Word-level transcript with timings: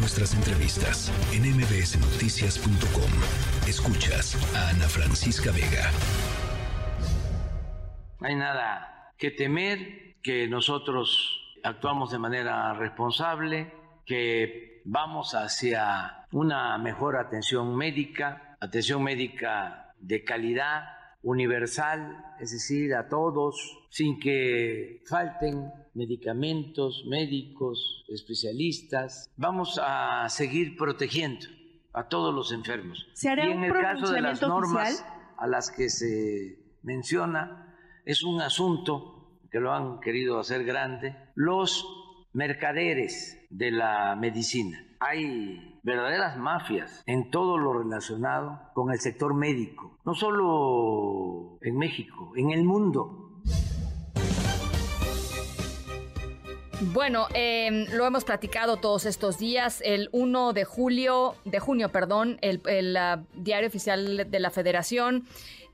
nuestras 0.00 0.34
entrevistas 0.34 1.12
en 1.32 1.42
mbsnoticias.com. 1.42 3.10
Escuchas 3.68 4.34
a 4.56 4.70
Ana 4.70 4.88
Francisca 4.88 5.52
Vega. 5.52 5.90
No 8.18 8.28
hay 8.28 8.34
nada 8.34 9.12
que 9.18 9.30
temer, 9.30 10.16
que 10.22 10.48
nosotros 10.48 11.58
actuamos 11.62 12.10
de 12.10 12.18
manera 12.18 12.72
responsable, 12.74 13.72
que 14.06 14.80
vamos 14.86 15.34
hacia 15.34 16.26
una 16.32 16.78
mejor 16.78 17.16
atención 17.16 17.76
médica, 17.76 18.56
atención 18.58 19.02
médica 19.02 19.94
de 19.98 20.24
calidad, 20.24 20.99
universal, 21.22 22.24
es 22.40 22.52
decir, 22.52 22.94
a 22.94 23.08
todos, 23.08 23.86
sin 23.90 24.18
que 24.18 25.02
falten 25.06 25.70
medicamentos, 25.94 27.04
médicos, 27.08 28.04
especialistas. 28.08 29.30
Vamos 29.36 29.80
a 29.82 30.28
seguir 30.28 30.76
protegiendo 30.76 31.46
a 31.92 32.08
todos 32.08 32.34
los 32.34 32.52
enfermos. 32.52 33.06
y 33.22 33.28
en 33.28 33.64
el 33.64 33.72
caso 33.72 34.12
de 34.12 34.20
las 34.20 34.40
normas 34.40 35.04
a 35.36 35.46
las 35.46 35.70
que 35.70 35.88
se 35.88 36.58
menciona, 36.82 37.76
es 38.04 38.22
un 38.22 38.40
asunto 38.40 39.40
que 39.50 39.60
lo 39.60 39.72
han 39.72 40.00
querido 40.00 40.38
hacer 40.38 40.64
grande, 40.64 41.16
los 41.34 41.84
mercaderes 42.32 43.46
de 43.50 43.72
la 43.72 44.16
medicina. 44.16 44.86
Hay 45.02 45.80
verdaderas 45.82 46.36
mafias 46.36 47.02
en 47.06 47.30
todo 47.30 47.56
lo 47.56 47.72
relacionado 47.72 48.60
con 48.74 48.92
el 48.92 49.00
sector 49.00 49.32
médico, 49.32 49.98
no 50.04 50.14
solo 50.14 51.56
en 51.62 51.78
México, 51.78 52.32
en 52.36 52.50
el 52.50 52.64
mundo. 52.64 53.40
Bueno, 56.92 57.28
em, 57.32 57.86
lo 57.94 58.04
hemos 58.06 58.24
platicado 58.24 58.76
todos 58.76 59.06
estos 59.06 59.38
días. 59.38 59.82
El 59.86 60.10
1 60.12 60.52
de 60.52 60.66
julio, 60.66 61.34
de 61.46 61.60
junio, 61.60 61.88
perdón, 61.88 62.38
el, 62.42 62.60
diario 63.32 63.68
oficial 63.68 64.30
de 64.30 64.38
la 64.38 64.50
Federación, 64.50 65.24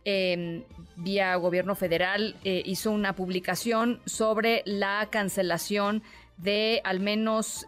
em, 0.05 0.62
vía 0.95 1.34
gobierno 1.34 1.75
federal, 1.75 2.37
eh, 2.45 2.62
hizo 2.65 2.93
una 2.93 3.15
publicación 3.17 4.00
sobre 4.06 4.62
la 4.67 5.09
cancelación 5.11 6.05
de 6.37 6.81
al 6.84 7.00
menos 7.00 7.67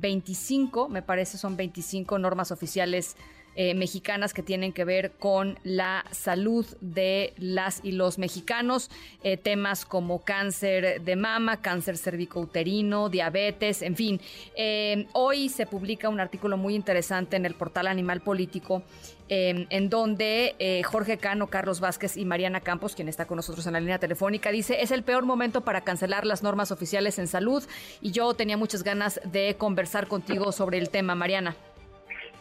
25, 0.00 0.86
em, 0.86 0.92
me 0.92 1.02
parece 1.02 1.38
son 1.38 1.56
25 1.56 2.18
normas 2.18 2.50
oficiales 2.50 3.16
eh, 3.54 3.74
mexicanas 3.74 4.32
que 4.32 4.42
tienen 4.42 4.72
que 4.72 4.84
ver 4.84 5.12
con 5.12 5.58
la 5.62 6.06
salud 6.10 6.64
de 6.80 7.34
las 7.36 7.80
y 7.82 7.92
los 7.92 8.18
mexicanos, 8.18 8.90
eh, 9.22 9.36
temas 9.36 9.84
como 9.84 10.22
cáncer 10.22 11.02
de 11.02 11.16
mama, 11.16 11.60
cáncer 11.60 11.98
cervicouterino, 11.98 13.10
diabetes, 13.10 13.82
en 13.82 13.94
fin. 13.94 14.20
Eh, 14.56 15.06
hoy 15.12 15.50
se 15.50 15.66
publica 15.66 16.08
un 16.08 16.20
artículo 16.20 16.56
muy 16.56 16.74
interesante 16.74 17.36
en 17.36 17.44
el 17.44 17.54
portal 17.54 17.88
Animal 17.88 18.22
Político 18.22 18.82
en 19.34 19.88
donde 19.88 20.82
Jorge 20.84 21.16
Cano, 21.16 21.46
Carlos 21.46 21.80
Vázquez 21.80 22.18
y 22.18 22.26
Mariana 22.26 22.60
Campos, 22.60 22.94
quien 22.94 23.08
está 23.08 23.24
con 23.24 23.36
nosotros 23.36 23.66
en 23.66 23.72
la 23.72 23.80
línea 23.80 23.98
telefónica, 23.98 24.50
dice, 24.52 24.82
es 24.82 24.90
el 24.90 25.04
peor 25.04 25.24
momento 25.24 25.62
para 25.62 25.80
cancelar 25.80 26.26
las 26.26 26.42
normas 26.42 26.70
oficiales 26.70 27.18
en 27.18 27.28
salud 27.28 27.64
y 28.02 28.10
yo 28.10 28.34
tenía 28.34 28.58
muchas 28.58 28.82
ganas 28.82 29.22
de 29.24 29.54
conversar 29.56 30.06
contigo 30.06 30.52
sobre 30.52 30.76
el 30.76 30.90
tema, 30.90 31.14
Mariana. 31.14 31.56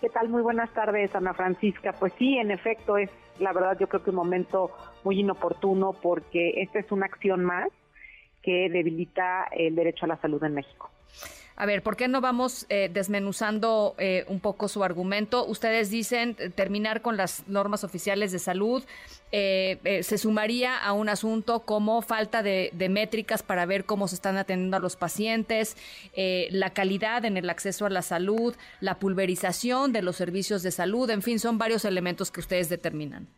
¿Qué 0.01 0.09
tal? 0.09 0.29
Muy 0.29 0.41
buenas 0.41 0.73
tardes, 0.73 1.13
Ana 1.13 1.35
Francisca. 1.35 1.93
Pues 1.93 2.11
sí, 2.17 2.35
en 2.39 2.49
efecto, 2.49 2.97
es 2.97 3.11
la 3.37 3.53
verdad 3.53 3.77
yo 3.79 3.87
creo 3.87 4.03
que 4.03 4.09
un 4.09 4.15
momento 4.15 4.71
muy 5.03 5.19
inoportuno 5.19 5.93
porque 5.93 6.59
esta 6.61 6.79
es 6.79 6.91
una 6.91 7.05
acción 7.05 7.45
más 7.45 7.69
que 8.41 8.67
debilita 8.71 9.45
el 9.51 9.75
derecho 9.75 10.05
a 10.05 10.07
la 10.07 10.17
salud 10.17 10.43
en 10.43 10.55
México. 10.55 10.89
A 11.61 11.67
ver, 11.67 11.83
¿por 11.83 11.95
qué 11.95 12.07
no 12.07 12.21
vamos 12.21 12.65
eh, 12.69 12.89
desmenuzando 12.91 13.93
eh, 13.99 14.25
un 14.27 14.39
poco 14.39 14.67
su 14.67 14.83
argumento? 14.83 15.45
Ustedes 15.45 15.91
dicen 15.91 16.35
eh, 16.39 16.49
terminar 16.49 17.03
con 17.03 17.17
las 17.17 17.47
normas 17.47 17.83
oficiales 17.83 18.31
de 18.31 18.39
salud 18.39 18.83
se 19.31 20.17
sumaría 20.17 20.77
a 20.77 20.91
un 20.91 21.07
asunto 21.07 21.61
como 21.61 22.01
falta 22.01 22.43
de, 22.43 22.71
métricas 22.89 23.43
para 23.43 23.65
ver 23.65 23.85
cómo 23.85 24.09
se 24.09 24.15
están 24.15 24.35
atendiendo 24.35 24.75
a 24.75 24.81
los 24.81 24.97
pacientes, 24.97 25.77
la 26.51 26.71
calidad 26.71 27.23
en 27.23 27.37
el 27.37 27.49
acceso 27.49 27.85
a 27.85 27.89
la 27.89 28.01
salud, 28.01 28.53
la 28.81 28.95
pulverización 28.95 29.93
de 29.93 30.01
los 30.01 30.17
servicios 30.17 30.63
de 30.63 30.71
salud, 30.71 31.09
en 31.11 31.21
fin, 31.21 31.39
son 31.39 31.57
varios 31.57 31.85
elementos 31.85 32.29
que 32.29 32.41
ustedes 32.41 32.67
determinan. 32.67 33.29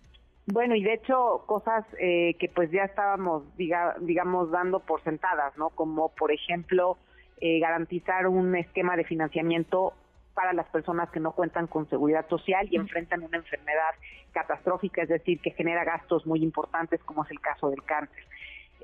Bueno, 0.48 0.74
y 0.74 0.82
de 0.82 0.96
hecho 0.96 1.44
cosas 1.46 1.86
que 2.00 2.52
pues 2.56 2.72
ya 2.72 2.86
estábamos, 2.86 3.44
digamos, 3.56 4.50
dando 4.50 4.80
por 4.80 5.04
sentadas, 5.04 5.56
¿no? 5.60 5.70
Como 5.70 6.10
por 6.10 6.32
ejemplo 6.32 6.98
eh, 7.42 7.60
garantizar 7.60 8.28
un 8.28 8.56
esquema 8.56 8.96
de 8.96 9.04
financiamiento 9.04 9.94
para 10.34 10.54
las 10.54 10.68
personas 10.68 11.10
que 11.12 11.20
no 11.20 11.34
cuentan 11.34 11.68
con 11.68 11.90
seguridad 11.90 12.28
social 12.28 12.68
y 12.72 12.76
enfrentan 12.76 13.22
una 13.22 13.38
enfermedad 13.38 13.92
catastrófica, 14.32 15.04
es 15.04 15.10
decir, 15.10 15.40
que 15.40 15.52
genera 15.52 15.84
gastos 15.84 16.26
muy 16.26 16.42
importantes, 16.42 17.04
como 17.04 17.24
es 17.24 17.32
el 17.32 17.40
caso 17.40 17.70
del 17.70 17.84
cáncer. 17.84 18.24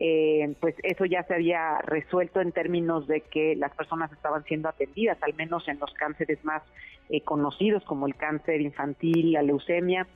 Eh, 0.02 0.56
pues 0.62 0.76
eso 0.84 1.06
ya 1.06 1.24
se 1.24 1.34
había 1.34 1.80
resuelto 1.80 2.40
en 2.40 2.52
términos 2.52 3.08
de 3.08 3.22
que 3.22 3.56
las 3.56 3.74
personas 3.76 4.12
estaban 4.12 4.44
siendo 4.44 4.70
atendidas, 4.70 5.18
al 5.22 5.34
menos 5.34 5.68
en 5.68 5.80
los 5.80 5.94
cánceres 5.94 6.44
más 6.46 6.62
eh, 7.10 7.22
conocidos, 7.22 7.84
como 7.84 8.08
el 8.08 8.16
cáncer 8.16 8.62
infantil, 8.62 9.34
la 9.34 9.42
leucemia. 9.42 10.08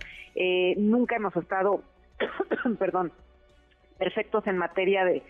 nunca 0.78 1.16
hemos 1.16 1.36
estado, 1.36 1.82
perdón, 2.80 3.12
perfectos 3.98 4.46
en 4.48 4.58
materia 4.58 5.06
de 5.06 5.24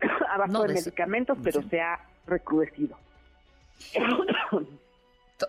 abasto 0.30 0.64
de 0.64 0.74
medicamentos, 0.74 1.38
pero 1.42 1.62
se 1.62 1.80
ha 1.80 2.00
recrudecido. 2.28 2.96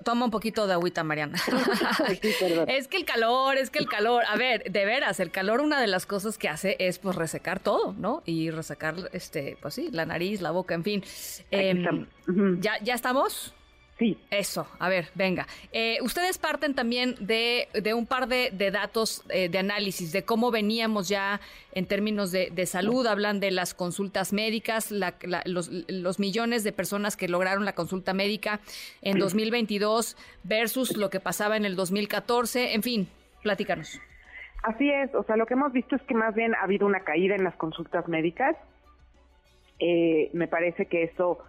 Toma 0.03 0.25
un 0.25 0.31
poquito 0.31 0.67
de 0.67 0.73
agüita, 0.73 1.03
Mariana. 1.03 1.37
es 2.67 2.87
que 2.87 2.97
el 2.97 3.05
calor, 3.05 3.57
es 3.57 3.69
que 3.71 3.79
el 3.79 3.87
calor, 3.87 4.23
a 4.27 4.35
ver, 4.35 4.71
de 4.71 4.85
veras, 4.85 5.19
el 5.19 5.31
calor 5.31 5.61
una 5.61 5.81
de 5.81 5.87
las 5.87 6.05
cosas 6.05 6.37
que 6.37 6.47
hace 6.47 6.75
es 6.79 6.99
pues 6.99 7.15
resecar 7.15 7.59
todo, 7.59 7.93
¿no? 7.97 8.21
Y 8.25 8.51
resecar, 8.51 8.95
este, 9.13 9.57
pues 9.61 9.73
sí, 9.73 9.89
la 9.91 10.05
nariz, 10.05 10.41
la 10.41 10.51
boca, 10.51 10.75
en 10.75 10.83
fin. 10.83 11.03
Em, 11.49 12.05
¿ya, 12.59 12.77
¿Ya 12.83 12.93
estamos? 12.93 13.53
Sí. 13.99 14.17
Eso, 14.31 14.65
a 14.79 14.87
ver, 14.87 15.09
venga. 15.13 15.45
Eh, 15.73 15.97
ustedes 16.01 16.37
parten 16.37 16.73
también 16.73 17.15
de, 17.19 17.67
un 17.93 18.07
par 18.07 18.29
de, 18.29 18.49
datos 18.71 19.25
eh, 19.29 19.49
de 19.49 19.59
análisis 19.59 20.13
de 20.13 20.23
cómo 20.23 20.51
veníamos 20.51 21.09
ya 21.09 21.41
en 21.73 21.85
términos 21.85 22.31
de, 22.31 22.65
salud. 22.65 23.05
Hablan 23.05 23.41
de 23.41 23.51
las 23.51 23.73
consultas 23.73 24.31
médicas, 24.31 24.89
los, 25.45 26.19
millones 26.19 26.63
de 26.63 26.71
personas 26.71 27.17
que 27.17 27.27
lograron 27.27 27.65
la 27.65 27.73
consulta 27.73 28.13
médica 28.13 28.61
en 29.01 29.19
2022 29.19 30.15
versus 30.43 30.95
lo 30.95 31.09
que 31.09 31.19
pasaba 31.19 31.57
en 31.57 31.65
el 31.65 31.75
2014. 31.75 32.75
En 32.75 32.83
fin, 32.83 33.09
platícanos. 33.43 33.99
Así 34.63 34.89
es, 34.89 35.13
o 35.13 35.23
sea, 35.23 35.35
lo 35.35 35.45
que 35.45 35.55
hemos 35.55 35.73
visto 35.73 35.97
es 35.97 36.01
que 36.03 36.13
más 36.13 36.33
bien 36.35 36.55
ha 36.55 36.63
habido 36.63 36.85
una 36.85 37.01
caída 37.01 37.35
en 37.35 37.43
las 37.43 37.55
consultas 37.55 38.07
médicas. 38.07 38.55
Eh, 39.79 40.29
me 40.31 40.47
parece 40.47 40.85
que 40.85 41.03
eso 41.03 41.39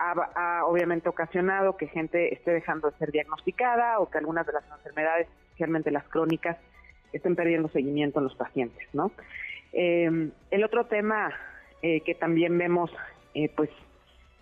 ha, 0.00 0.64
obviamente 0.64 1.08
ocasionado 1.08 1.76
que 1.76 1.86
gente 1.86 2.32
esté 2.32 2.52
dejando 2.52 2.90
de 2.90 2.96
ser 2.96 3.12
diagnosticada 3.12 3.98
o 4.00 4.08
que 4.08 4.18
algunas 4.18 4.46
de 4.46 4.54
las 4.54 4.64
enfermedades, 4.70 5.28
especialmente 5.48 5.90
las 5.90 6.04
crónicas, 6.04 6.56
estén 7.12 7.36
perdiendo 7.36 7.68
seguimiento 7.68 8.18
en 8.18 8.24
los 8.24 8.34
pacientes, 8.34 8.86
¿no? 8.94 9.12
Em, 9.72 10.30
el 10.50 10.64
otro 10.64 10.86
tema 10.86 11.32
eh, 11.82 12.00
que 12.00 12.14
también 12.14 12.56
vemos, 12.56 12.90
eh, 13.34 13.50
pues, 13.54 13.70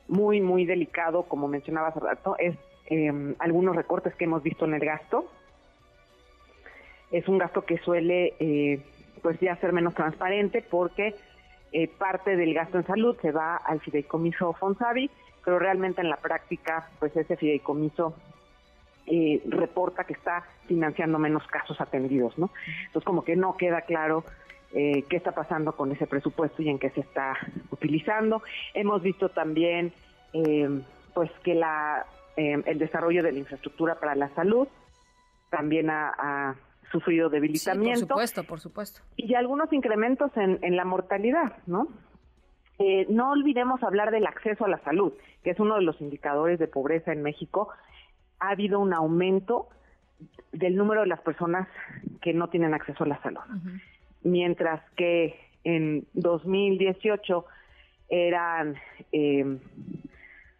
muy, 0.06 0.40
muy 0.40 0.64
delicado, 0.64 1.24
como 1.24 1.48
mencionaba 1.48 1.88
hace 1.88 2.00
rato, 2.00 2.36
es 2.38 2.56
em, 2.86 3.34
algunos 3.38 3.76
recortes 3.76 4.14
que 4.14 4.24
hemos 4.24 4.42
visto 4.42 4.64
en 4.64 4.74
el 4.74 4.80
gasto. 4.80 5.30
Es 7.10 7.26
un 7.28 7.38
gasto 7.38 7.64
que 7.64 7.78
suele, 7.78 8.34
eh, 8.38 8.80
pues, 9.22 9.38
ya 9.40 9.56
ser 9.56 9.72
menos 9.72 9.94
transparente 9.94 10.62
porque 10.62 11.14
parte 11.98 12.34
del 12.34 12.54
gasto 12.54 12.78
en 12.78 12.86
salud 12.86 13.14
se 13.20 13.30
va 13.30 13.56
al 13.56 13.80
fideicomiso 13.80 14.54
Fonsavi 14.54 15.10
pero 15.48 15.58
realmente 15.58 16.02
en 16.02 16.10
la 16.10 16.18
práctica, 16.18 16.90
pues 16.98 17.16
ese 17.16 17.34
fideicomiso 17.34 18.14
eh, 19.06 19.42
reporta 19.46 20.04
que 20.04 20.12
está 20.12 20.44
financiando 20.66 21.18
menos 21.18 21.42
casos 21.46 21.80
atendidos, 21.80 22.36
¿no? 22.36 22.50
Entonces 22.84 23.06
como 23.06 23.24
que 23.24 23.34
no 23.34 23.56
queda 23.56 23.80
claro 23.80 24.24
eh, 24.74 25.04
qué 25.08 25.16
está 25.16 25.32
pasando 25.32 25.74
con 25.74 25.90
ese 25.90 26.06
presupuesto 26.06 26.60
y 26.60 26.68
en 26.68 26.78
qué 26.78 26.90
se 26.90 27.00
está 27.00 27.32
utilizando. 27.70 28.42
Hemos 28.74 29.00
visto 29.00 29.30
también, 29.30 29.94
eh, 30.34 30.82
pues 31.14 31.30
que 31.42 31.54
la 31.54 32.04
el 32.36 32.78
desarrollo 32.78 33.22
de 33.22 33.32
la 33.32 33.38
infraestructura 33.38 33.98
para 33.98 34.14
la 34.14 34.28
salud 34.34 34.68
también 35.48 35.88
ha, 35.88 36.56
sufrido 36.92 37.30
debilitamiento. 37.30 38.00
por 38.00 38.08
supuesto, 38.08 38.44
por 38.44 38.60
supuesto. 38.60 39.00
Y 39.16 39.34
algunos 39.34 39.72
incrementos 39.72 40.30
en, 40.36 40.58
en 40.62 40.76
la 40.76 40.84
mortalidad, 40.84 41.56
¿no? 41.66 41.88
Eh, 42.78 43.06
no 43.08 43.32
olvidemos 43.32 43.82
hablar 43.82 44.10
del 44.10 44.26
acceso 44.26 44.64
a 44.64 44.68
la 44.68 44.78
salud, 44.78 45.12
que 45.42 45.50
es 45.50 45.60
uno 45.60 45.76
de 45.76 45.82
los 45.82 46.00
indicadores 46.00 46.58
de 46.58 46.68
pobreza 46.68 47.12
en 47.12 47.22
México. 47.22 47.68
Ha 48.38 48.50
habido 48.50 48.78
un 48.78 48.92
aumento 48.92 49.68
del 50.52 50.76
número 50.76 51.00
de 51.00 51.08
las 51.08 51.20
personas 51.20 51.68
que 52.22 52.32
no 52.32 52.48
tienen 52.48 52.74
acceso 52.74 53.04
a 53.04 53.08
la 53.08 53.20
salud. 53.22 53.40
Mientras 54.22 54.80
que 54.96 55.38
en 55.64 56.06
2018 56.14 57.44
eran 58.08 58.76
eh, 59.12 59.44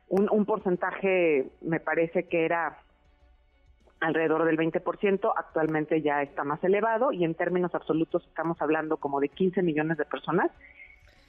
un, 0.08 0.28
un 0.30 0.44
porcentaje, 0.44 1.46
me 1.60 1.80
parece 1.80 2.24
que 2.24 2.44
era 2.44 2.78
alrededor 4.00 4.44
del 4.44 4.56
20%, 4.56 5.32
actualmente 5.36 6.02
ya 6.02 6.22
está 6.22 6.44
más 6.44 6.62
elevado 6.62 7.12
y 7.12 7.24
en 7.24 7.34
términos 7.34 7.74
absolutos 7.74 8.24
estamos 8.26 8.60
hablando 8.60 8.96
como 8.96 9.20
de 9.20 9.28
15 9.28 9.62
millones 9.62 9.98
de 9.98 10.04
personas 10.04 10.50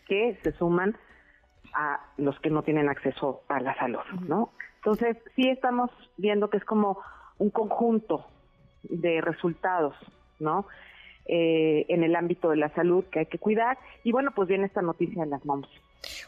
que 0.09 0.37
se 0.43 0.51
suman 0.53 0.97
a 1.73 2.01
los 2.17 2.37
que 2.41 2.49
no 2.49 2.63
tienen 2.63 2.89
acceso 2.89 3.43
a 3.47 3.61
la 3.61 3.75
salud, 3.75 4.03
¿no? 4.27 4.49
Entonces, 4.77 5.17
sí 5.35 5.47
estamos 5.47 5.91
viendo 6.17 6.49
que 6.49 6.57
es 6.57 6.65
como 6.65 6.99
un 7.37 7.51
conjunto 7.51 8.25
de 8.83 9.21
resultados, 9.21 9.95
¿no? 10.39 10.65
Eh, 11.31 11.85
en 11.89 12.03
el 12.03 12.15
ámbito 12.15 12.49
de 12.49 12.57
la 12.57 12.69
salud 12.69 13.05
que 13.11 13.19
hay 13.19 13.25
que 13.27 13.37
cuidar. 13.37 13.77
Y 14.03 14.11
bueno, 14.11 14.31
pues 14.35 14.47
viene 14.47 14.65
esta 14.65 14.81
noticia 14.81 15.23
de 15.23 15.29
las 15.29 15.45
MOMS. 15.45 15.67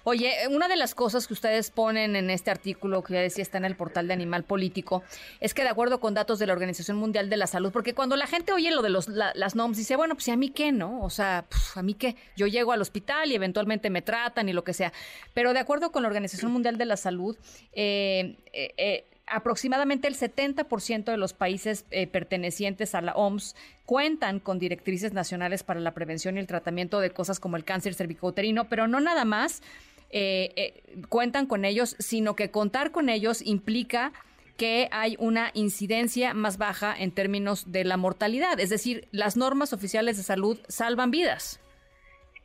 Oye, 0.04 0.32
una 0.52 0.68
de 0.68 0.76
las 0.76 0.94
cosas 0.94 1.26
que 1.26 1.34
ustedes 1.34 1.72
ponen 1.72 2.16
en 2.16 2.30
este 2.30 2.52
artículo 2.52 3.02
que 3.02 3.16
ya 3.16 3.22
decía 3.22 3.42
está 3.42 3.58
en 3.58 3.66
el 3.66 3.76
portal 3.76 4.08
de 4.08 4.14
Animal 4.14 4.44
Político 4.44 5.02
es 5.40 5.56
que 5.56 5.64
de 5.64 5.70
acuerdo 5.70 6.00
con 6.00 6.14
datos 6.14 6.38
de 6.38 6.46
la 6.46 6.54
Organización 6.54 6.98
Mundial 6.98 7.32
de 7.32 7.38
la 7.38 7.48
Salud, 7.48 7.72
porque 7.72 7.96
cuando 7.96 8.16
la 8.16 8.28
gente 8.28 8.54
oye 8.54 8.70
lo 8.70 8.84
de 8.84 8.90
los, 8.90 9.08
las 9.08 9.56
NOMS 9.56 9.78
dice, 9.78 9.96
bueno, 9.96 10.14
pues 10.14 10.30
a 10.30 10.36
mí 10.36 10.50
qué, 10.50 10.72
¿no? 10.72 11.02
O 11.02 11.10
sea, 11.10 11.46
a 11.74 11.82
mí 11.82 11.96
qué, 11.96 12.16
yo 12.36 12.46
llego 12.46 12.72
al 12.72 12.82
hospital 12.82 13.32
y 13.32 13.36
eventualmente 13.36 13.90
me 13.90 14.04
tratan 14.04 14.50
y 14.50 14.54
lo 14.54 14.64
que 14.64 14.74
sea. 14.74 14.94
Pero 15.34 15.54
de 15.54 15.60
acuerdo 15.60 15.92
con 15.92 16.04
la 16.04 16.10
Organización 16.10 16.52
Mundial 16.52 16.78
de 16.78 16.86
la 16.86 16.98
Salud, 16.98 17.36
eh, 17.74 18.38
eh, 18.54 18.74
eh 18.78 19.06
aproximadamente 19.32 20.08
el 20.08 20.16
70% 20.16 21.06
de 21.06 21.18
los 21.18 21.34
países 21.34 21.88
eh, 21.90 22.06
pertenecientes 22.06 22.94
a 22.94 23.02
la 23.02 23.14
OMS 23.14 23.56
cuentan 23.86 24.40
con 24.40 24.60
directrices 24.60 25.14
nacionales 25.14 25.64
para 25.64 25.80
la 25.80 25.94
prevención 25.94 26.36
y 26.36 26.42
el 26.42 26.48
tratamiento 26.48 27.00
de 27.00 27.12
cosas 27.12 27.40
como 27.40 27.56
el 27.56 27.64
cáncer 27.64 27.94
cervicouterino, 27.94 28.68
pero 28.68 28.88
no 28.88 29.00
nada 29.00 29.26
más 29.26 29.64
eh, 30.12 30.52
eh, 30.58 30.84
cuentan 31.08 31.46
con 31.46 31.64
ellos, 31.64 31.96
sino 32.00 32.36
que 32.36 32.52
contar 32.52 32.92
con 32.92 33.08
ellos 33.10 33.42
implica 33.42 34.12
que 34.58 34.90
hay 34.92 35.16
una 35.18 35.50
incidencia 35.54 36.34
más 36.34 36.58
baja 36.58 36.94
en 36.96 37.12
términos 37.12 37.72
de 37.72 37.86
la 37.86 37.96
mortalidad. 37.98 38.60
Es 38.60 38.70
decir, 38.70 39.08
las 39.12 39.38
normas 39.38 39.72
oficiales 39.72 40.18
de 40.18 40.24
salud 40.24 40.60
salvan 40.68 41.10
vidas. 41.10 41.60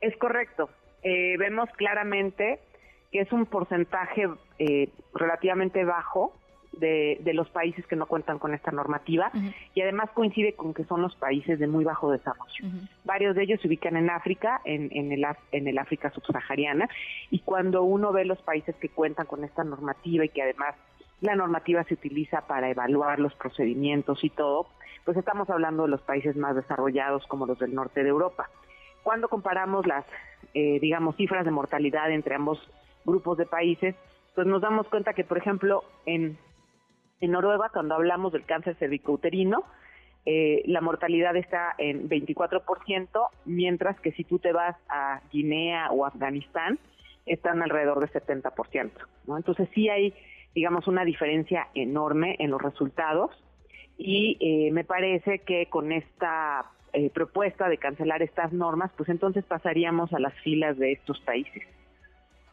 Es 0.01 0.17
correcto. 0.17 0.71
vemos 1.03 1.69
claramente 1.77 2.61
que 3.11 3.21
es 3.21 3.33
un 3.33 3.45
porcentaje 3.45 4.29
relativamente 5.13 5.85
bajo 5.85 6.33
de, 6.77 7.21
los 7.35 7.49
países 7.51 7.87
que 7.87 7.97
no 7.97 8.07
cuentan 8.07 8.39
con 8.39 8.55
esta 8.55 8.71
normativa 8.71 9.31
y 9.75 9.81
además 9.81 10.11
coincide 10.13 10.55
con 10.55 10.75
que 10.75 10.85
son 10.85 11.03
los 11.03 11.15
países 11.17 11.59
de 11.59 11.67
muy 11.67 11.85
bajo 11.85 12.11
desarrollo. 12.11 12.65
Varios 13.05 13.35
de 13.35 13.43
ellos 13.43 13.61
se 13.61 13.69
ubican 13.69 13.97
en 13.97 14.11
África, 14.11 14.61
en, 14.65 14.89
en, 14.93 15.13
el, 15.13 15.27
en 15.53 15.69
el 15.69 15.79
África 15.79 16.11
subsahariana 16.11 16.89
y 17.31 17.41
cuando 17.41 17.83
uno 17.83 18.13
ve 18.13 18.25
los 18.25 18.41
países 18.43 18.75
que 18.77 18.89
cuentan 18.89 19.27
con 19.27 19.45
esta 19.45 19.65
normativa 19.65 20.25
y 20.25 20.29
que 20.29 20.43
además 20.43 20.75
la 21.21 21.35
normativa 21.35 21.85
se 21.85 21.95
utiliza 21.95 22.43
para 22.43 22.71
evaluar 22.71 23.19
los 23.19 23.35
procedimientos 23.35 24.23
y 24.23 24.31
todo, 24.31 24.67
pues 25.05 25.17
estamos 25.17 25.49
hablando 25.51 25.85
de 25.85 25.89
los 25.89 26.03
países 26.03 26.37
más 26.37 26.55
desarrollados 26.55 27.27
como 27.27 27.47
los 27.47 27.59
del 27.59 27.75
norte 27.75 28.03
de 28.03 28.11
Europa. 28.11 28.51
Cuando 29.03 29.29
comparamos 29.29 29.87
las, 29.87 30.05
eh, 30.53 30.79
digamos, 30.81 31.17
cifras 31.17 31.45
de 31.45 31.53
mortalidad 31.53 32.11
entre 32.11 32.35
ambos 32.35 32.59
grupos 33.05 33.39
de 33.39 33.47
países, 33.47 33.95
pues 34.35 34.47
nos 34.47 34.61
damos 34.61 34.89
cuenta 34.89 35.15
que, 35.15 35.25
por 35.25 35.39
ejemplo, 35.39 35.85
en 36.05 36.37
en 37.21 37.31
Noruega, 37.31 37.71
cuando 37.73 37.95
hablamos 37.95 38.33
del 38.33 38.45
cáncer 38.45 38.77
cervicouterino, 38.77 39.65
eh, 40.25 40.63
la 40.67 40.81
mortalidad 40.81 41.37
está 41.37 41.75
en 41.79 42.09
24%, 42.09 43.29
mientras 43.45 43.99
que 44.01 44.13
si 44.13 44.25
tú 44.25 44.39
te 44.39 44.53
vas 44.53 44.77
a 44.89 45.21
Guinea 45.33 45.91
o 45.93 46.05
Afganistán, 46.05 46.79
están 47.27 47.63
alrededor 47.63 48.01
de 48.01 48.09
70%. 48.09 48.91
¿no? 49.27 49.37
Entonces 49.37 49.69
sí 49.75 49.89
hay, 49.89 50.15
digamos, 50.55 50.89
una 50.89 51.05
diferencia 51.05 51.69
enorme 51.75 52.37
en 52.39 52.51
los 52.51 52.61
resultados 52.61 53.31
y 53.99 54.37
eh, 54.41 54.73
me 54.73 54.85
parece 54.85 55.41
que 55.41 55.67
con 55.67 55.93
esta 55.93 56.67
eh, 56.93 57.11
propuesta 57.11 57.69
de 57.69 57.79
cancelar 57.79 58.23
estas 58.23 58.53
normas, 58.53 58.91
pues 58.97 59.09
entonces 59.09 59.45
pasaríamos 59.45 60.13
a 60.13 60.19
las 60.19 60.35
filas 60.41 60.77
de 60.77 60.93
estos 60.93 61.21
países. 61.21 61.63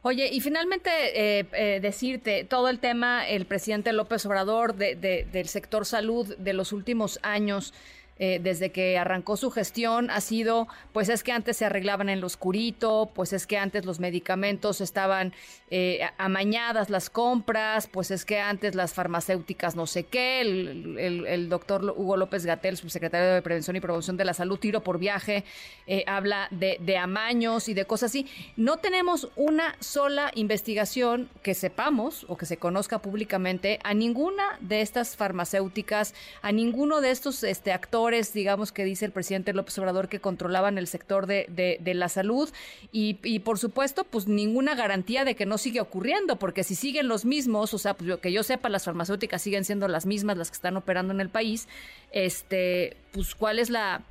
Oye, 0.05 0.27
y 0.33 0.41
finalmente 0.41 0.89
eh, 0.89 1.45
eh, 1.53 1.79
decirte, 1.81 2.44
todo 2.44 2.67
el 2.67 2.79
tema, 2.79 3.25
el 3.25 3.45
presidente 3.45 3.94
López 3.94 4.25
Obrador 4.25 4.75
de, 4.75 4.95
del 5.31 5.47
sector 5.47 5.85
salud 5.85 6.35
de 6.38 6.51
los 6.51 6.73
últimos 6.73 7.19
años, 7.23 7.73
eh, 8.19 8.39
desde 8.42 8.71
que 8.71 8.98
arrancó 8.98 9.38
su 9.38 9.50
gestión 9.50 10.12
ha 10.12 10.21
sido, 10.21 10.68
pues 10.92 11.10
es 11.10 11.24
que 11.24 11.31
antes 11.31 11.57
se 11.57 11.65
arreglaban 11.65 12.10
en 12.10 12.21
lo 12.21 12.27
oscurito, 12.27 13.10
pues 13.15 13.33
es 13.33 13.48
que 13.48 13.57
antes 13.57 13.86
los 13.86 14.00
medicamentos 14.00 14.81
estaban 14.81 15.33
eh, 15.71 16.01
amañadas 16.19 16.92
las 16.92 17.10
compras, 17.10 17.88
pues 17.88 18.12
es 18.12 18.24
que 18.24 18.39
antes 18.39 18.75
las 18.75 18.94
farmacéuticas 18.94 19.75
no 19.75 19.88
sé 19.88 20.04
qué, 20.04 20.42
el, 20.42 21.50
doctor 21.50 21.83
Hugo 21.98 22.15
López 22.15 22.45
Gatel, 22.45 22.77
subsecretario 22.77 23.33
de 23.33 23.42
Prevención 23.42 23.75
y 23.75 23.80
Promoción 23.80 24.15
de 24.15 24.25
la 24.25 24.36
Salud, 24.36 24.60
tiro 24.60 24.83
por 24.83 25.00
viaje, 25.00 25.44
eh, 25.88 26.04
habla 26.06 26.48
de, 26.51 26.77
de 26.80 26.98
amaños 26.98 27.68
y 27.68 27.74
de 27.74 27.86
cosas 27.86 28.12
así. 28.12 28.27
No 28.56 28.77
tenemos 28.77 29.30
una 29.36 29.75
sola 29.80 30.31
investigación 30.36 31.30
que 31.42 31.56
sepamos 31.56 32.25
o 32.30 32.38
que 32.38 32.45
se 32.45 32.57
conozca 32.57 33.00
públicamente 33.00 33.80
a 33.83 33.95
ninguna 33.95 34.44
de 34.60 34.81
estas 34.81 35.15
farmacéuticas, 35.15 36.13
a 36.42 36.51
ninguno 36.51 37.01
de 37.01 37.12
estos 37.12 37.44
este, 37.44 37.71
actores 37.71 38.02
digamos, 38.33 38.71
que 38.71 38.83
dice 38.83 39.05
el 39.05 39.11
presidente 39.11 39.53
López 39.53 39.77
Obrador 39.79 40.09
que 40.09 40.19
controlaban 40.19 40.77
el 40.77 40.88
sector 40.88 41.25
de, 41.25 41.45
de, 41.50 41.94
la 41.94 42.09
salud 42.09 42.50
y, 42.91 43.39
por 43.39 43.59
supuesto, 43.59 44.03
pues 44.03 44.27
ninguna 44.27 44.75
garantía 44.75 45.25
de 45.25 45.35
que 45.35 45.45
no 45.45 45.57
sigue 45.57 45.81
ocurriendo, 45.81 46.38
porque 46.38 46.63
si 46.63 46.75
siguen 46.75 47.07
los 47.07 47.25
mismos, 47.25 47.73
o 47.73 47.77
sea, 47.77 47.94
pues, 47.95 48.19
que 48.19 48.31
yo 48.31 48.44
sepa, 48.44 48.69
las 48.69 48.85
farmacéuticas 48.85 49.41
siguen 49.41 49.65
siendo 49.65 49.88
las 49.88 50.05
mismas 50.05 50.38
las 50.38 50.50
que 50.50 50.55
están 50.55 50.77
operando 50.77 51.13
en 51.13 51.21
el 51.21 51.29
país, 51.29 51.67
este, 52.11 52.97
pues 53.11 53.35
cuál 53.35 53.59
es 53.59 53.69
la, 53.69 54.03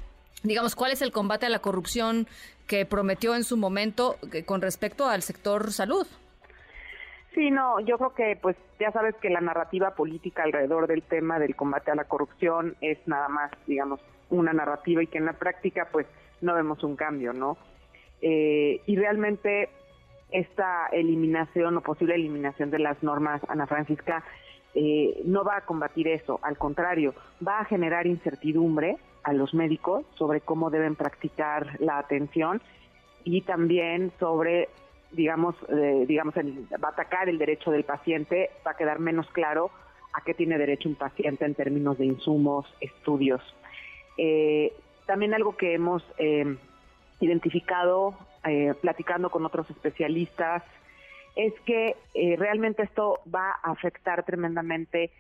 digamos, 0.42 0.74
cuál 0.74 0.92
es 0.92 1.02
el 1.02 1.12
combate 1.12 1.46
a 1.46 1.50
la 1.50 1.60
corrupción 1.60 2.26
que 2.66 2.86
prometió 2.86 3.34
en 3.34 3.44
su 3.44 3.56
momento 3.56 4.16
eh, 4.32 4.44
con 4.44 4.62
respecto 4.62 5.06
al 5.06 5.22
sector 5.22 5.72
salud. 5.72 6.06
Sí, 7.34 7.50
no, 7.50 7.81
yo 7.81 7.96
creo 7.96 8.14
que 8.14 8.38
pues 8.40 8.56
ya 8.79 8.93
sabes 8.93 9.14
que 9.17 9.31
la 9.31 9.40
narrativa 9.40 9.94
política 9.94 10.43
alrededor 10.43 10.87
del 10.87 11.02
tema 11.02 11.38
del 11.38 11.56
combate 11.56 11.90
a 11.90 11.94
la 11.94 12.05
corrupción 12.05 12.76
es 12.81 12.99
nada 13.06 13.29
más, 13.29 13.50
digamos, 13.67 14.00
una 14.29 14.52
narrativa 14.52 15.02
y 15.02 15.06
que 15.06 15.19
en 15.19 15.26
la 15.26 15.32
práctica 15.32 15.88
pues 15.90 16.06
no 16.43 16.55
vemos 16.55 16.84
un 16.84 16.96
cambio, 16.96 17.32
¿no? 17.32 17.56
Eh, 18.20 18.82
y 18.87 18.96
realmente 18.96 19.70
esta 20.31 20.88
eliminación 20.93 21.76
o 21.76 21.81
posible 21.81 22.14
eliminación 22.14 22.70
de 22.70 22.79
las 22.79 23.02
normas, 23.02 23.40
Ana 23.49 23.67
Francisca, 23.67 24.25
eh, 24.75 25.20
no 25.25 25.44
va 25.44 25.58
a 25.58 25.61
combatir 25.62 26.08
eso, 26.08 26.38
al 26.43 26.56
contrario, 26.56 27.14
va 27.47 27.61
a 27.61 27.64
generar 27.64 28.06
incertidumbre 28.06 28.97
a 29.23 29.33
los 29.33 29.54
médicos 29.54 30.04
sobre 30.14 30.40
cómo 30.40 30.71
deben 30.71 30.97
practicar 30.97 31.80
la 31.80 31.99
atención 31.99 32.61
y 33.25 33.42
también 33.42 34.12
sobre 34.18 34.68
digamos, 35.12 35.54
eh, 35.69 36.04
digamos 36.07 36.35
va 36.35 36.88
a 36.88 36.92
atacar 36.92 37.28
el 37.28 37.38
derecho 37.38 37.71
del 37.71 37.85
paciente, 37.85 38.50
va 38.66 38.73
a 38.73 38.76
quedar 38.76 38.99
menos 38.99 39.26
claro 39.31 39.71
a 40.14 40.23
qué 40.23 40.35
tiene 40.35 40.59
derecho 40.59 40.88
un 40.88 40.95
paciente 40.95 41.45
en 41.45 41.54
términos 41.54 41.99
de 41.99 42.07
insumos, 42.07 42.66
estudios. 42.81 43.40
Eh, 44.19 44.73
también 45.07 45.35
algo 45.35 45.57
que 45.57 45.75
hemos 45.75 46.02
eh, 46.19 46.57
identificado 47.21 48.14
platicando 48.81 49.31
con 49.31 49.47
otros 49.47 49.71
especialistas 49.71 50.64
es 51.37 51.52
que 51.61 51.95
realmente 52.37 52.83
esto 52.83 53.21
va 53.33 53.52
a 53.62 53.71
afectar 53.71 54.25
tremendamente 54.25 55.12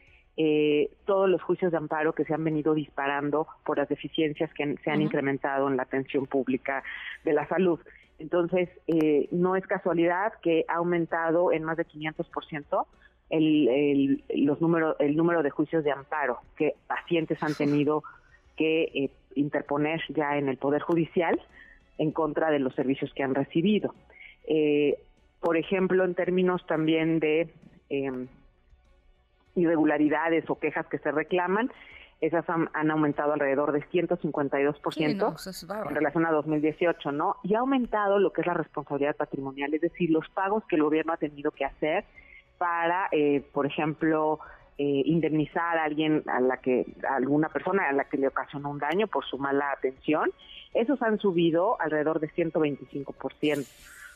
todos 1.04 1.30
los 1.30 1.40
juicios 1.40 1.70
de 1.70 1.78
amparo 1.78 2.14
que 2.14 2.24
se 2.24 2.34
han 2.34 2.42
venido 2.42 2.74
disparando 2.74 3.46
por 3.64 3.78
las 3.78 3.88
deficiencias 3.88 4.52
que 4.54 4.74
se 4.82 4.90
han 4.90 5.02
incrementado 5.02 5.68
en 5.68 5.76
la 5.76 5.84
atención 5.84 6.26
pública 6.26 6.82
de 7.22 7.32
la 7.32 7.46
salud. 7.46 7.78
Entonces, 8.22 8.68
eh, 8.86 9.26
no 9.32 9.56
es 9.56 9.66
casualidad 9.66 10.32
que 10.42 10.64
ha 10.68 10.74
aumentado 10.74 11.50
en 11.50 11.64
más 11.64 11.76
de 11.76 11.84
500% 11.84 12.86
el, 13.30 13.68
el, 13.68 14.24
los 14.44 14.60
número, 14.60 14.96
el 15.00 15.16
número 15.16 15.42
de 15.42 15.50
juicios 15.50 15.82
de 15.82 15.90
amparo 15.90 16.38
que 16.56 16.74
pacientes 16.86 17.42
han 17.42 17.54
tenido 17.54 18.04
que 18.56 18.84
eh, 18.94 19.10
interponer 19.34 20.00
ya 20.10 20.38
en 20.38 20.48
el 20.48 20.56
Poder 20.56 20.82
Judicial 20.82 21.40
en 21.98 22.12
contra 22.12 22.52
de 22.52 22.60
los 22.60 22.72
servicios 22.76 23.12
que 23.12 23.24
han 23.24 23.34
recibido. 23.34 23.92
Eh, 24.46 24.98
por 25.40 25.56
ejemplo, 25.56 26.04
en 26.04 26.14
términos 26.14 26.64
también 26.68 27.18
de 27.18 27.48
em, 27.88 28.28
irregularidades 29.56 30.48
o 30.48 30.60
quejas 30.60 30.86
que 30.86 30.98
se 30.98 31.10
reclaman, 31.10 31.72
esas 32.22 32.46
han, 32.48 32.90
aumentado 32.90 33.32
alrededor 33.32 33.72
de 33.72 33.84
152% 33.88 35.88
en 35.88 35.94
relación 35.94 36.24
a 36.24 36.30
2018, 36.30 37.10
¿no? 37.10 37.36
Y 37.42 37.56
ha 37.56 37.58
aumentado 37.58 38.20
lo 38.20 38.32
que 38.32 38.42
es 38.42 38.46
la 38.46 38.54
responsabilidad 38.54 39.16
patrimonial, 39.16 39.74
es 39.74 39.80
decir, 39.80 40.08
los 40.08 40.28
pagos 40.28 40.62
que 40.68 40.76
el 40.76 40.84
gobierno 40.84 41.12
ha 41.12 41.16
tenido 41.16 41.50
que 41.50 41.64
hacer 41.64 42.04
para, 42.58 43.08
eh, 43.10 43.44
por 43.52 43.66
ejemplo, 43.66 44.38
eh, 44.78 45.02
indemnizar 45.04 45.78
a 45.78 45.82
alguien, 45.82 46.22
a 46.28 46.40
la 46.40 46.58
que, 46.58 46.86
a 47.08 47.16
alguna 47.16 47.48
persona 47.48 47.88
a 47.88 47.92
la 47.92 48.04
que 48.04 48.18
le 48.18 48.28
ocasionó 48.28 48.70
un 48.70 48.78
daño 48.78 49.08
por 49.08 49.24
su 49.24 49.36
mala 49.36 49.72
atención, 49.72 50.30
esos 50.74 51.02
han 51.02 51.18
subido 51.18 51.76
alrededor 51.80 52.20
de 52.20 52.28
125%. 52.28 53.66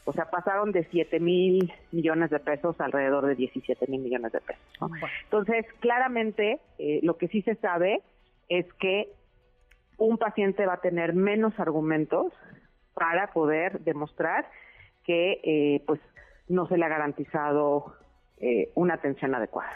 O 0.06 0.12
sea, 0.12 0.30
pasaron 0.30 0.70
de 0.70 0.84
7 0.84 1.18
mil 1.18 1.72
millones 1.90 2.30
de 2.30 2.38
pesos 2.38 2.80
a 2.80 2.84
alrededor 2.84 3.26
de 3.26 3.34
17 3.34 3.86
mil 3.88 4.00
millones 4.00 4.32
de 4.32 4.40
pesos. 4.40 4.62
Entonces, 5.25 5.66
claramente, 5.80 6.60
eh, 6.78 7.00
lo 7.02 7.16
que 7.18 7.26
sí 7.26 7.42
se 7.42 7.56
sabe 7.56 8.02
es 8.48 8.72
que 8.75 9.12
un 9.98 10.16
paciente 10.16 10.64
va 10.64 10.75
a 10.75 10.80
tener 10.80 11.12
menos 11.12 11.58
argumentos 11.58 12.32
para 12.94 13.32
poder 13.32 13.80
demostrar 13.80 14.48
que 15.04 15.40
eh, 15.42 15.82
pues 15.86 16.00
no 16.48 16.66
se 16.68 16.76
le 16.76 16.84
ha 16.84 16.88
garantizado 16.88 17.96
eh, 18.38 18.70
una 18.75 18.94
atención 18.94 19.34
adecuada. 19.34 19.75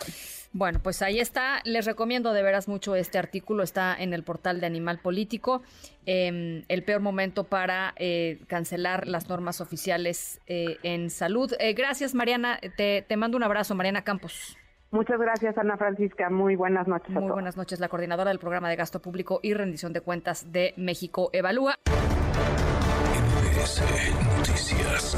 Bueno, 0.52 0.80
pues 0.83 1.00
ahí 1.02 1.21
está. 1.21 1.61
Les 1.64 1.87
recomiendo 1.87 2.33
de 2.33 2.42
veras 2.42 2.66
mucho 2.66 2.97
este 2.97 3.19
artículo. 3.19 3.62
Está 3.62 3.95
en 3.97 4.12
el 4.12 4.25
portal 4.25 4.61
de 4.61 4.66
Animal 4.66 4.99
Político. 4.99 5.62
Em, 6.07 6.64
el 6.69 6.83
peor 6.83 7.00
momento 7.00 7.45
para 7.45 7.95
eh, 7.97 8.40
cancelar 8.49 9.07
las 9.07 9.28
normas 9.28 9.61
oficiales 9.61 10.40
eh, 10.49 10.78
en 10.83 11.11
salud. 11.11 11.52
Eh, 11.61 11.73
gracias, 11.75 12.14
Mariana. 12.14 12.59
Te, 12.76 13.04
mando 13.16 13.37
un 13.37 13.45
abrazo, 13.45 13.76
Mariana 13.76 14.02
Campos. 14.02 14.57
Muchas 14.90 15.21
gracias, 15.21 15.57
Ana 15.57 15.76
Francisca. 15.76 16.30
Muy 16.30 16.57
buenas 16.57 16.88
noches. 16.88 17.11
Muy 17.11 17.30
buenas 17.30 17.57
noches, 17.57 17.78
la 17.78 17.88
coordinadora 17.88 18.30
del 18.30 18.40
programa 18.40 18.69
de 18.69 18.75
gasto 18.75 19.00
público 19.00 19.38
y 19.45 19.54
rendición 19.54 19.92
de 19.92 20.00
cuentas 20.00 20.50
de 20.50 20.75
México 20.76 21.30
Evalúa. 21.33 21.76
Noticias. 24.38 25.16